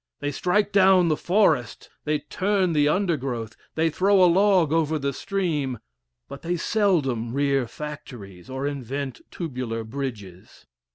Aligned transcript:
They 0.19 0.31
strike 0.31 0.71
down 0.71 1.09
the 1.09 1.15
forest 1.15 1.91
they 2.05 2.17
turn 2.17 2.73
the 2.73 2.87
undergrowth 2.87 3.55
they 3.75 3.91
throw 3.91 4.23
a 4.23 4.25
log 4.25 4.73
over 4.73 4.97
the 4.97 5.13
stream, 5.13 5.77
but 6.27 6.41
they 6.41 6.57
seldom 6.57 7.33
rear 7.35 7.67
factories, 7.67 8.49
or 8.49 8.65
invent 8.65 9.21
tubular 9.29 9.83
bridges. 9.83 10.65